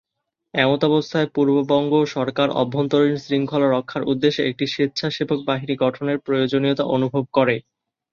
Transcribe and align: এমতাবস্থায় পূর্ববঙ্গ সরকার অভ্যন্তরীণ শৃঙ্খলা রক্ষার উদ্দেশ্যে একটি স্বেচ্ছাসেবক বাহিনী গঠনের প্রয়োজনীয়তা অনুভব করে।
এমতাবস্থায় 0.53 1.27
পূর্ববঙ্গ 1.35 1.93
সরকার 2.15 2.47
অভ্যন্তরীণ 2.61 3.15
শৃঙ্খলা 3.23 3.67
রক্ষার 3.69 4.03
উদ্দেশ্যে 4.03 4.43
একটি 4.45 4.65
স্বেচ্ছাসেবক 4.67 5.39
বাহিনী 5.45 5.73
গঠনের 5.83 6.17
প্রয়োজনীয়তা 6.25 6.83
অনুভব 6.95 7.23
করে। 7.33 7.55